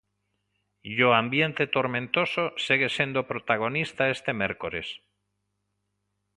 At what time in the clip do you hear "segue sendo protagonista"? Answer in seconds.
2.65-4.03